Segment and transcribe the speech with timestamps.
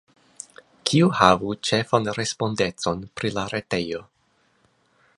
[0.91, 4.05] Kiu havu ĉefan respondecon pri la retejo?